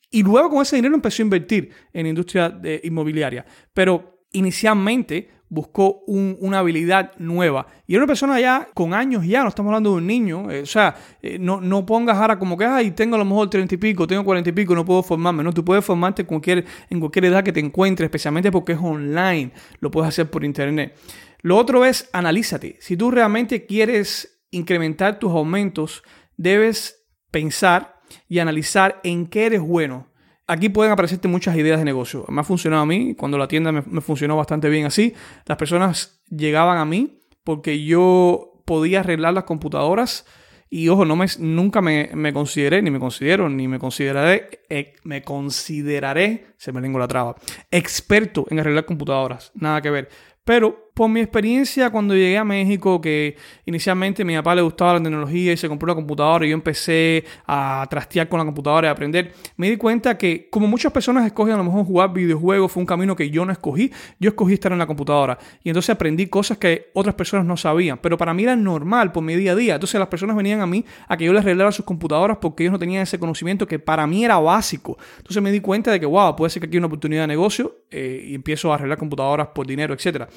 [0.10, 3.46] Y luego con ese dinero empezó a invertir en industria de inmobiliaria.
[3.72, 7.68] Pero inicialmente buscó una habilidad nueva.
[7.88, 10.50] Y era una persona ya con años ya, no estamos hablando de un niño.
[10.52, 13.50] Eh, o sea, eh, no, no, pongas ahora como que, ay, tengo a lo mejor
[13.50, 15.44] 30 y pico, tengo 40 y pico, no puedo formarme.
[15.44, 19.52] No, tú puedes formarte cualquier, en cualquier edad que te encuentres, especialmente porque es online.
[19.80, 20.96] Lo puedes hacer por internet.
[21.42, 22.78] Lo otro es, analízate.
[22.80, 26.04] Si tú realmente quieres incrementar tus aumentos,
[26.38, 30.09] debes pensar y analizar en qué eres bueno
[30.50, 32.26] aquí pueden aparecerte muchas ideas de negocio.
[32.28, 35.14] Me ha funcionado a mí, cuando la tienda me, funcionó bastante bien así,
[35.46, 40.26] las personas llegaban a mí porque yo podía arreglar las computadoras
[40.70, 45.22] y ojo, no me, nunca me, consideré, ni me considero, ni me consideraré, eh, me
[45.22, 47.36] consideraré, se me lengua la traba,
[47.72, 49.52] experto en arreglar computadoras.
[49.54, 50.10] Nada que ver.
[50.44, 54.96] Pero por mi experiencia cuando llegué a México, que inicialmente a mi papá le gustaba
[54.96, 58.88] la tecnología y se compró una computadora y yo empecé a trastear con la computadora
[58.88, 62.12] y a aprender, me di cuenta que como muchas personas escogen a lo mejor jugar
[62.12, 65.40] videojuegos, fue un camino que yo no escogí, yo escogí estar en la computadora.
[65.64, 69.24] Y entonces aprendí cosas que otras personas no sabían, pero para mí era normal por
[69.24, 71.72] mi día a día, entonces las personas venían a mí a que yo les arreglara
[71.72, 75.50] sus computadoras porque ellos no tenían ese conocimiento que para mí era básico, entonces me
[75.54, 78.22] di cuenta de que wow, puede ser que aquí hay una oportunidad de negocio eh,
[78.26, 80.28] y empiezo a arreglar computadoras por dinero, etcétera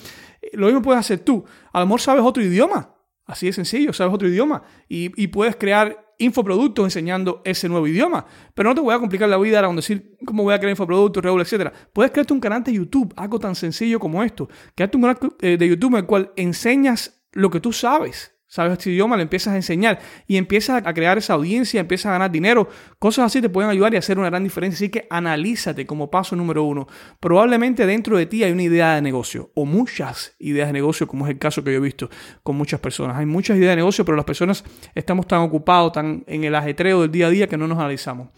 [0.53, 1.45] lo mismo puedes hacer tú.
[1.73, 2.95] A lo mejor sabes otro idioma.
[3.25, 4.63] Así de sencillo, sabes otro idioma.
[4.89, 8.27] Y, puedes crear infoproductos enseñando ese nuevo idioma.
[8.55, 11.23] Pero no te voy a complicar la vida ahora decir cómo voy a crear infoproductos,
[11.23, 11.73] regular, etc.
[11.93, 14.49] Puedes crearte un canal de YouTube, algo tan sencillo como esto.
[14.75, 18.73] Crearte un canal eh, de YouTube en el cual enseñas lo que tú sabes sabes
[18.73, 22.31] este idioma, le empiezas a enseñar y empiezas a crear esa audiencia, empiezas a ganar
[22.31, 22.69] dinero.
[22.99, 24.77] Cosas así te pueden ayudar y hacer una gran diferencia.
[24.77, 26.87] Así que analízate como paso número uno.
[27.19, 31.25] Probablemente dentro de ti hay una idea de negocio o muchas ideas de negocio, como
[31.27, 32.11] es el caso que yo he visto
[32.43, 33.17] con muchas personas.
[33.17, 37.01] Hay muchas ideas de negocio, pero las personas estamos tan ocupados, tan en el ajetreo
[37.01, 38.29] del día a día que no nos analizamos.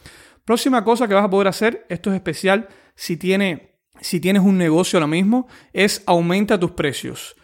[0.44, 4.58] Próxima cosa que vas a poder hacer, esto es especial si, tiene, si tienes un
[4.58, 7.34] negocio ahora mismo, es aumenta tus precios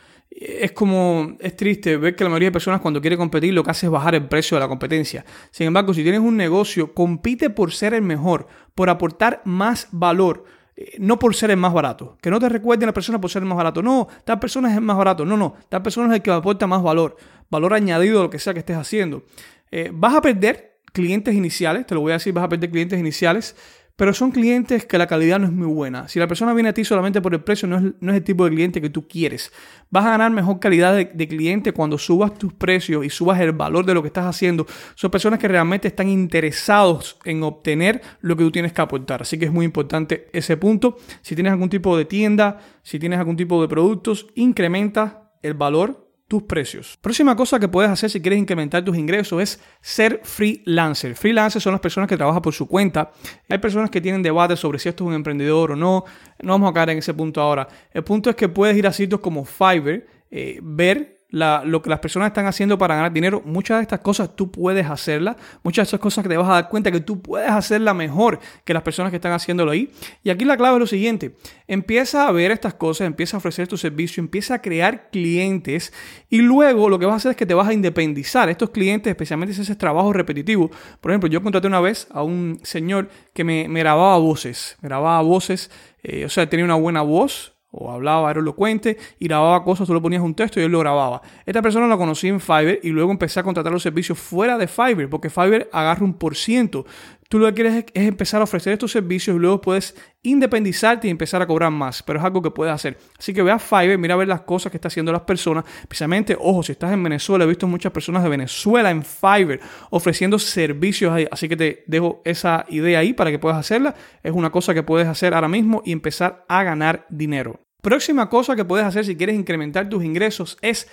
[0.41, 3.73] es como, es triste ver que la mayoría de personas cuando quiere competir lo que
[3.73, 5.23] hace es bajar el precio de la competencia.
[5.51, 10.45] Sin embargo, si tienes un negocio, compite por ser el mejor, por aportar más valor,
[10.77, 12.17] eh, no por ser el más barato.
[12.23, 13.83] Que no te recuerden a la persona por ser el más barato.
[13.83, 15.27] No, tal persona es el más barato.
[15.27, 17.17] No, no, tal persona es el que aporta más valor,
[17.51, 19.25] valor añadido a lo que sea que estés haciendo.
[19.71, 22.99] Eh, vas a perder clientes iniciales, te lo voy a decir, vas a perder clientes
[22.99, 23.55] iniciales
[24.01, 26.09] pero son clientes que la calidad no es muy buena.
[26.09, 28.25] Si la persona viene a ti solamente por el precio, no es, no es el
[28.25, 29.53] tipo de cliente que tú quieres.
[29.91, 33.85] Vas a ganar mejor calidad de, cliente cuando subas tus precios y subas el valor
[33.85, 34.67] de lo que estás haciendo.
[34.95, 39.21] Son personas que realmente están interesados en obtener lo que tú tienes que aportar.
[39.21, 40.97] Así que es muy importante ese punto.
[41.21, 46.10] Si tienes algún tipo de tienda, si tienes algún tipo de productos, incrementa el valor
[46.31, 46.97] tus precios.
[47.01, 51.17] Próxima cosa que puedes hacer si quieres incrementar tus ingresos es ser freelancer.
[51.17, 53.11] Freelancer son las personas que trabajan por su cuenta.
[53.49, 56.05] Hay personas que tienen debates sobre si esto es un emprendedor o no.
[56.41, 57.67] No vamos a caer en ese punto ahora.
[57.93, 62.01] El punto es que puedes ir a sitios como Fiverr, eh, ver lo que las
[62.01, 65.91] personas están haciendo para ganar dinero, muchas de estas cosas tú puedes hacerlas, muchas de
[65.91, 68.83] esas cosas que te vas a dar cuenta que tú puedes hacerla mejor que las
[68.83, 69.91] personas que están haciéndolo ahí.
[70.23, 71.37] Y aquí la clave es lo siguiente,
[71.69, 75.93] empieza a ver estas cosas, empieza a ofrecer tu servicio, empieza a crear clientes
[76.29, 78.49] y luego lo que vas a hacer es que te vas a independizar.
[78.49, 82.61] Estos clientes, especialmente si haces trabajo repetitivo, por ejemplo, yo contraté una vez a un
[82.63, 85.71] señor que me, grababa voces, grababa voces,
[86.03, 89.95] eh, o sea, tenía una buena voz, o hablaba, era elocuente y grababa cosas, tú
[89.95, 91.23] le ponías un texto y él lo grababa.
[91.47, 94.67] Esta persona la conocí en Fiverr y luego empecé a contratar los servicios fuera de
[94.67, 96.85] Fiverr, porque Fiverr agarra un por ciento.
[97.31, 101.13] Tú lo que quieres es empezar a ofrecer estos servicios y luego puedes independizarte y
[101.13, 102.99] empezar a cobrar más, pero es algo que puedes hacer.
[103.17, 106.37] Así que ve Fiverr, mira a ver las cosas que están haciendo las personas, especialmente,
[106.37, 111.13] ojo, si estás en Venezuela, he visto muchas personas de Venezuela en Fiverr ofreciendo servicios
[111.13, 113.95] ahí, así que te dejo esa idea ahí para que puedas hacerla.
[114.25, 117.61] Es una cosa que puedes hacer ahora mismo y empezar a ganar dinero.
[117.81, 120.89] Próxima cosa que puedes hacer si quieres incrementar tus ingresos es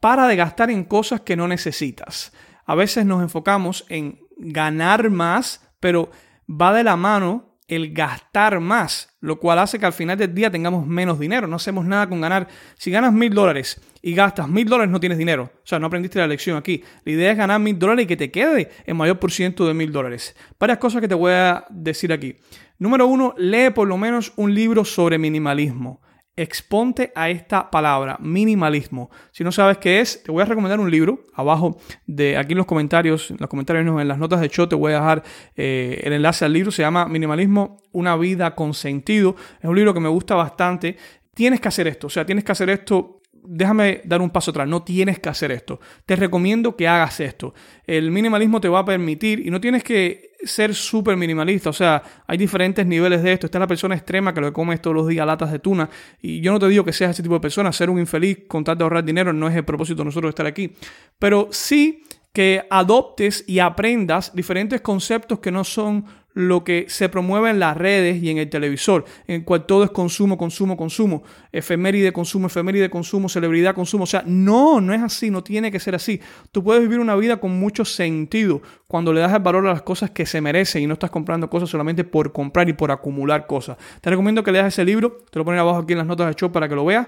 [0.00, 2.32] para de gastar en cosas que no necesitas.
[2.64, 6.10] A veces nos enfocamos en ganar más pero
[6.48, 10.50] va de la mano el gastar más, lo cual hace que al final del día
[10.50, 11.48] tengamos menos dinero.
[11.48, 12.46] No hacemos nada con ganar.
[12.76, 15.50] Si ganas mil dólares y gastas mil dólares, no tienes dinero.
[15.52, 16.84] O sea, no aprendiste la lección aquí.
[17.04, 19.74] La idea es ganar mil dólares y que te quede el mayor por ciento de
[19.74, 20.36] mil dólares.
[20.60, 22.36] Varias cosas que te voy a decir aquí.
[22.78, 26.00] Número uno, lee por lo menos un libro sobre minimalismo
[26.36, 29.10] exponte a esta palabra, minimalismo.
[29.32, 31.24] Si no sabes qué es, te voy a recomendar un libro.
[31.34, 34.76] Abajo de aquí en los comentarios, en los comentarios, en las notas de show, te
[34.76, 35.22] voy a dejar
[35.56, 36.70] eh, el enlace al libro.
[36.70, 39.34] Se llama Minimalismo, una vida con sentido.
[39.60, 40.96] Es un libro que me gusta bastante.
[41.34, 44.68] Tienes que hacer esto, o sea, tienes que hacer esto déjame dar un paso atrás,
[44.68, 45.80] no tienes que hacer esto.
[46.04, 47.54] Te recomiendo que hagas esto.
[47.86, 52.02] El minimalismo te va a permitir, y no tienes que ser súper minimalista, o sea,
[52.26, 53.46] hay diferentes niveles de esto.
[53.46, 55.88] Está la persona extrema que lo que come todos los días latas de tuna,
[56.20, 58.64] y yo no te digo que seas ese tipo de persona, ser un infeliz con
[58.64, 60.72] tal de ahorrar dinero no es el propósito de nosotros estar aquí,
[61.18, 66.04] pero sí que adoptes y aprendas diferentes conceptos que no son
[66.36, 69.84] lo que se promueve en las redes y en el televisor, en el cual todo
[69.84, 74.04] es consumo, consumo, consumo, efeméride, consumo, efeméride, consumo, celebridad, consumo.
[74.04, 76.20] O sea, no, no es así, no tiene que ser así.
[76.52, 79.80] Tú puedes vivir una vida con mucho sentido cuando le das el valor a las
[79.80, 83.46] cosas que se merecen y no estás comprando cosas solamente por comprar y por acumular
[83.46, 83.78] cosas.
[84.02, 86.36] Te recomiendo que leas ese libro, te lo ponen abajo aquí en las notas del
[86.36, 87.06] show para que lo veas.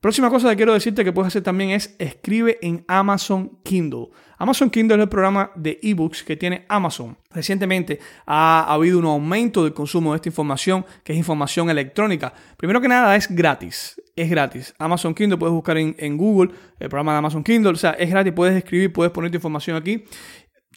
[0.00, 4.10] Próxima cosa que quiero decirte que puedes hacer también es escribe en Amazon Kindle.
[4.38, 7.18] Amazon Kindle es el programa de ebooks que tiene Amazon.
[7.30, 12.32] Recientemente ha habido un aumento del consumo de esta información, que es información electrónica.
[12.56, 14.72] Primero que nada es gratis, es gratis.
[14.78, 18.08] Amazon Kindle puedes buscar en, en Google el programa de Amazon Kindle, o sea, es
[18.08, 20.04] gratis, puedes escribir, puedes poner tu información aquí.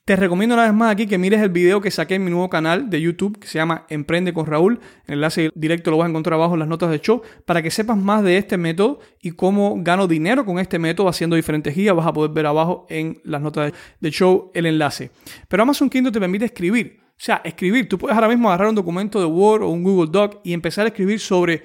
[0.04, 2.50] Te recomiendo una vez más aquí que mires el video que saqué en mi nuevo
[2.50, 4.80] canal de YouTube que se llama Emprende con Raúl.
[5.06, 7.70] El enlace directo lo vas a encontrar abajo en las notas de show para que
[7.70, 11.96] sepas más de este método y cómo gano dinero con este método haciendo diferentes guías.
[11.96, 15.12] Vas a poder ver abajo en las notas de show el enlace.
[15.48, 17.00] Pero Amazon Kindle te permite escribir.
[17.06, 17.88] O sea, escribir.
[17.88, 20.86] Tú puedes ahora mismo agarrar un documento de Word o un Google Doc y empezar
[20.86, 21.62] a escribir sobre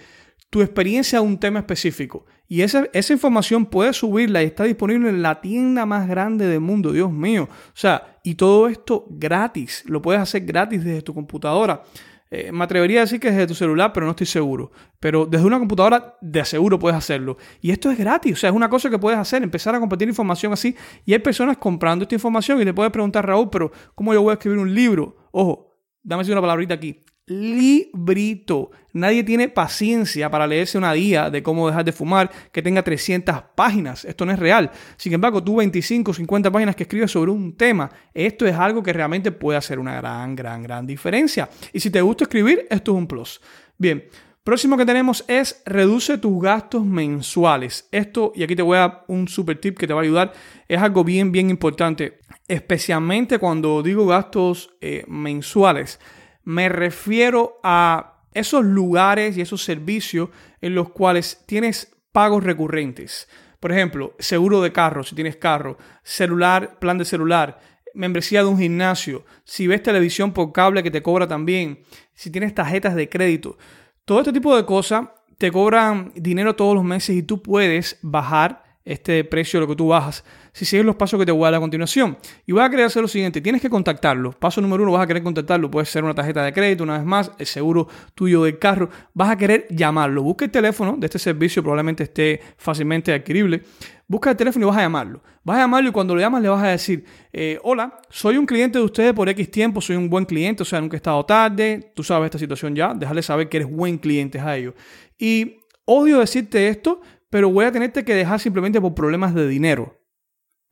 [0.50, 2.26] tu experiencia de un tema específico.
[2.48, 6.60] Y esa, esa información puedes subirla y está disponible en la tienda más grande del
[6.60, 7.48] mundo, Dios mío.
[7.50, 9.84] O sea, y todo esto gratis.
[9.86, 11.84] Lo puedes hacer gratis desde tu computadora.
[12.28, 14.72] Eh, me atrevería a decir que desde tu celular, pero no estoy seguro.
[14.98, 17.36] Pero desde una computadora, de seguro puedes hacerlo.
[17.60, 20.08] Y esto es gratis, o sea, es una cosa que puedes hacer, empezar a compartir
[20.08, 20.74] información así.
[21.04, 24.32] Y hay personas comprando esta información y te puedes preguntar, Raúl, pero ¿cómo yo voy
[24.32, 25.16] a escribir un libro?
[25.30, 28.70] Ojo, dame una palabrita aquí librito.
[28.92, 33.42] Nadie tiene paciencia para leerse una guía de cómo dejar de fumar que tenga 300
[33.54, 34.04] páginas.
[34.04, 34.70] Esto no es real.
[34.96, 38.92] Sin embargo, tú 25, 50 páginas que escribes sobre un tema, esto es algo que
[38.92, 41.48] realmente puede hacer una gran, gran, gran diferencia.
[41.72, 43.40] Y si te gusta escribir, esto es un plus.
[43.76, 44.04] Bien,
[44.44, 47.88] próximo que tenemos es reduce tus gastos mensuales.
[47.90, 50.32] Esto, y aquí te voy a dar un super tip que te va a ayudar,
[50.68, 52.20] es algo bien, bien importante.
[52.48, 55.98] Especialmente cuando digo gastos eh, mensuales
[56.46, 60.30] me refiero a esos lugares y esos servicios
[60.60, 63.28] en los cuales tienes pagos recurrentes.
[63.58, 67.58] Por ejemplo, seguro de carro, si tienes carro, celular, plan de celular,
[67.94, 71.80] membresía de un gimnasio, si ves televisión por cable que te cobra también,
[72.14, 73.58] si tienes tarjetas de crédito.
[74.04, 78.65] Todo este tipo de cosas te cobran dinero todos los meses y tú puedes bajar
[78.86, 80.24] este precio lo que tú bajas
[80.56, 82.16] si sigues los pasos que te voy a dar a continuación.
[82.46, 84.32] Y vas a querer hacer lo siguiente, tienes que contactarlo.
[84.32, 85.70] Paso número uno, vas a querer contactarlo.
[85.70, 88.88] Puede ser una tarjeta de crédito, una vez más, el seguro tuyo del carro.
[89.12, 90.22] Vas a querer llamarlo.
[90.22, 93.64] Busca el teléfono de este servicio, probablemente esté fácilmente adquirible.
[94.08, 95.22] Busca el teléfono y vas a llamarlo.
[95.44, 98.46] Vas a llamarlo y cuando lo llamas le vas a decir, eh, hola, soy un
[98.46, 101.22] cliente de ustedes por X tiempo, soy un buen cliente, o sea, nunca he estado
[101.26, 104.72] tarde, tú sabes esta situación ya, déjale saber que eres buen cliente a ellos.
[105.18, 107.02] Y odio decirte esto,
[107.36, 110.00] pero voy a tenerte que dejar simplemente por problemas de dinero.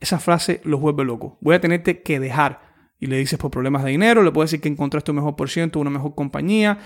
[0.01, 1.37] Esa frase los vuelve loco.
[1.43, 2.89] Voy a tenerte que dejar.
[2.99, 5.51] Y le dices por problemas de dinero, le puedes decir que encontraste un mejor por
[5.51, 6.79] ciento, una mejor compañía.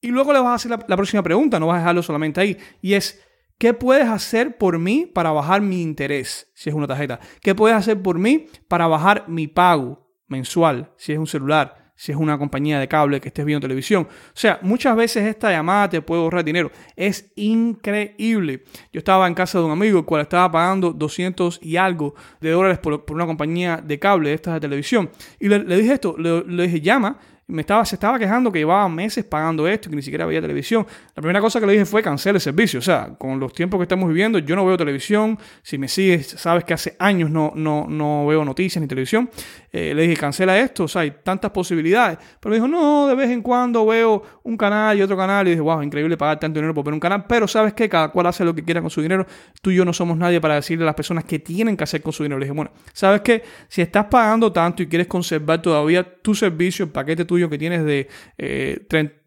[0.00, 2.40] Y luego le vas a hacer la, la próxima pregunta, no vas a dejarlo solamente
[2.40, 2.58] ahí.
[2.82, 3.24] Y es,
[3.56, 7.20] ¿Qué puedes hacer por mí para bajar mi interés, si es una tarjeta?
[7.40, 11.79] ¿Qué puedes hacer por mí para bajar mi pago mensual, si es un celular?
[12.00, 14.04] Si es una compañía de cable que estés viendo televisión.
[14.04, 16.72] O sea, muchas veces esta llamada te puede ahorrar dinero.
[16.96, 18.64] Es increíble.
[18.90, 22.52] Yo estaba en casa de un amigo el cual estaba pagando 200 y algo de
[22.52, 25.10] dólares por, una compañía de cable, estas de televisión.
[25.38, 27.18] Y le, dije esto, le dije, llama
[27.50, 30.40] me estaba, se estaba quejando que llevaba meses pagando esto y que ni siquiera veía
[30.40, 30.86] televisión.
[31.14, 32.78] La primera cosa que le dije fue cancele el servicio.
[32.78, 35.38] O sea, con los tiempos que estamos viviendo, yo no veo televisión.
[35.62, 39.30] Si me sigues, sabes que hace años no, no, no veo noticias ni televisión.
[39.72, 40.84] Eh, le dije, cancela esto.
[40.84, 42.18] O sea, hay tantas posibilidades.
[42.40, 45.46] Pero me dijo, no, de vez en cuando veo un canal y otro canal.
[45.46, 47.24] Y dije, wow, increíble pagar tanto dinero por ver un canal.
[47.28, 49.26] Pero sabes que cada cual hace lo que quiera con su dinero.
[49.62, 52.02] Tú y yo no somos nadie para decirle a las personas que tienen que hacer
[52.02, 52.38] con su dinero.
[52.38, 56.84] Le dije, bueno, sabes que si estás pagando tanto y quieres conservar todavía tu servicio,
[56.84, 58.86] el paquete tuyo que tienes de, eh,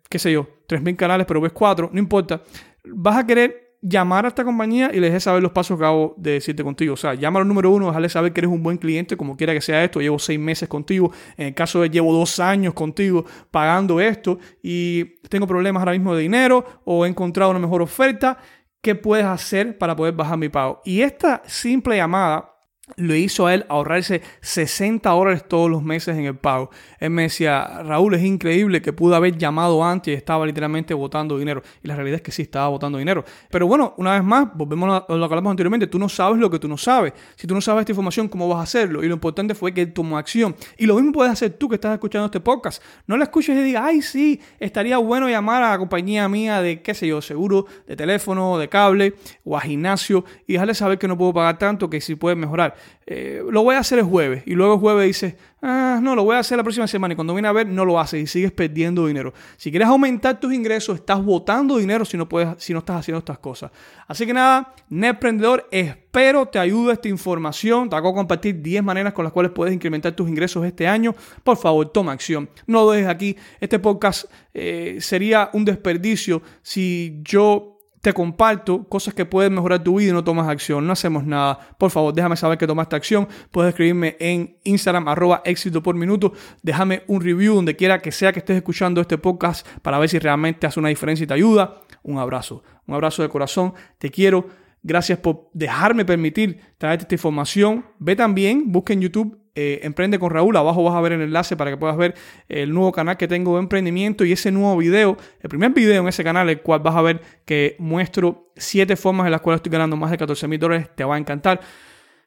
[0.10, 2.42] qué sé yo, 3.000 canales, pero ves 4, no importa,
[2.86, 6.16] vas a querer llamar a esta compañía y les dejes saber los pasos que acabo
[6.18, 6.94] de decirte contigo.
[6.94, 9.54] O sea, llama al número uno, déjale saber que eres un buen cliente, como quiera
[9.54, 10.00] que sea esto.
[10.00, 11.12] Llevo seis meses contigo.
[11.38, 16.16] En el caso de llevo dos años contigo pagando esto y tengo problemas ahora mismo
[16.16, 18.38] de dinero o he encontrado una mejor oferta.
[18.82, 20.82] ¿Qué puedes hacer para poder bajar mi pago?
[20.86, 22.53] Y esta simple llamada
[22.96, 26.70] lo hizo a él ahorrarse 60 dólares todos los meses en el pago.
[27.00, 31.38] Él me decía, Raúl, es increíble que pudo haber llamado antes y estaba literalmente botando
[31.38, 31.62] dinero.
[31.84, 33.24] Y la realidad es que sí, estaba botando dinero.
[33.50, 36.50] Pero bueno, una vez más, volvemos a lo que hablamos anteriormente, tú no sabes lo
[36.50, 37.14] que tú no sabes.
[37.36, 39.04] Si tú no sabes esta información, ¿cómo vas a hacerlo?
[39.04, 40.56] Y lo importante fue que él tomó acción.
[40.78, 42.84] Y lo mismo puedes hacer tú que estás escuchando este podcast.
[43.08, 46.82] No lo escuches y digas, ay, sí, estaría bueno llamar a la compañía mía de,
[46.82, 51.08] qué sé yo, seguro, de teléfono, de cable o a gimnasio y dejarle saber que
[51.08, 52.76] no puedo pagar tanto, que si puedes mejorar.
[53.06, 54.44] Eh, lo voy a hacer el jueves.
[54.46, 57.14] Y luego el jueves dices, ah, no, lo voy a hacer la próxima semana.
[57.14, 59.34] Y cuando viene a ver, no lo haces y sigues perdiendo dinero.
[59.58, 63.20] Si quieres aumentar tus ingresos, estás botando dinero si no, puedes, si no estás haciendo
[63.20, 63.72] estas cosas.
[64.08, 67.90] Así que nada, Netprendedor, espero te ayude esta información.
[67.90, 71.14] Te hago a compartir 10 maneras con las cuales puedes incrementar tus ingresos este año.
[71.44, 72.50] Por favor, toma acción.
[72.68, 73.36] No lo dejes aquí.
[73.60, 77.73] Este podcast eh, sería un desperdicio si yo
[78.04, 81.58] te comparto cosas que pueden mejorar tu vida y no tomas acción, no hacemos nada.
[81.78, 83.30] Por favor, déjame saber que tomaste acción.
[83.50, 86.34] Puedes escribirme en Instagram, arroba éxito por minuto.
[86.62, 90.20] Déjame un review donde quiera que sea que estés escuchando este podcast para ver si
[90.20, 91.76] realmente hace una diferencia y te ayuda.
[92.04, 93.74] Un abrazo, un abrazo de corazón.
[94.00, 94.63] Te quiero.
[94.84, 97.86] Gracias por dejarme permitir traerte esta información.
[98.00, 100.56] Ve también, busca en YouTube eh, Emprende con Raúl.
[100.58, 102.16] Abajo vas a ver el enlace para que puedas ver
[102.50, 106.08] el nuevo canal que tengo de emprendimiento y ese nuevo video, el primer video en
[106.08, 109.72] ese canal, el cual vas a ver que muestro siete formas en las cuales estoy
[109.72, 110.90] ganando más de 14 mil dólares.
[110.96, 111.62] Te va a encantar.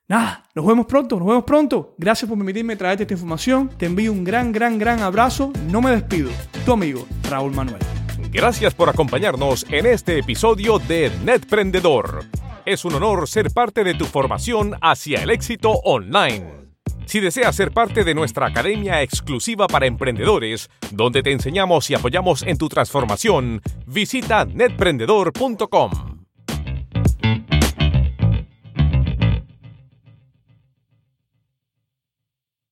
[0.08, 1.94] Nada, nos vemos pronto, nos vemos pronto.
[1.98, 3.70] Gracias por permitirme traerte esta información.
[3.76, 5.52] Te envío un gran, gran, gran abrazo.
[5.68, 6.30] No me despido.
[6.64, 8.05] Tu amigo, Raúl Manuel.
[8.30, 12.24] Gracias por acompañarnos en este episodio de Netprendedor.
[12.64, 16.66] Es un honor ser parte de tu formación hacia el éxito online.
[17.06, 22.42] Si deseas ser parte de nuestra academia exclusiva para emprendedores, donde te enseñamos y apoyamos
[22.42, 26.15] en tu transformación, visita netprendedor.com.